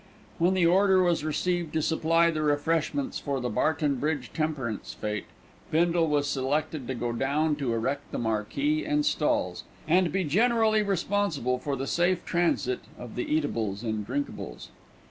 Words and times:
When 0.39 0.55
the 0.55 0.65
order 0.65 1.03
was 1.03 1.23
received 1.23 1.73
to 1.73 1.81
supply 1.83 2.31
the 2.31 2.41
refreshments 2.41 3.19
for 3.19 3.39
the 3.39 3.49
Barton 3.51 3.97
Bridge 3.97 4.31
Temperance 4.33 4.97
Fête, 4.99 5.25
Bindle 5.69 6.07
was 6.07 6.27
selected 6.27 6.87
to 6.87 6.95
go 6.95 7.11
down 7.11 7.55
to 7.57 7.71
erect 7.71 8.11
the 8.11 8.17
marquee 8.17 8.83
and 8.83 9.05
stalls, 9.05 9.63
and 9.87 10.11
be 10.11 10.23
generally 10.23 10.81
responsible 10.81 11.59
for 11.59 11.75
the 11.75 11.85
safe 11.85 12.25
transit 12.25 12.79
of 12.97 13.13
the 13.15 13.31
eatables 13.31 13.83
and 13.83 14.03
drinkables. 14.03 14.69